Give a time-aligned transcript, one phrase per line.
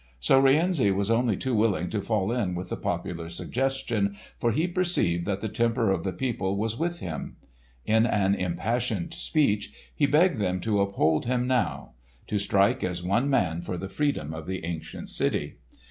[0.19, 4.67] So Rienzi was only too willing to fall in with the popular suggestion, for he
[4.67, 7.35] perceived that the temper of the people was with him.
[7.85, 11.91] In an impassioned speech he begged them to uphold him now;
[12.25, 15.57] to strike as one man for the freedom of the ancient city.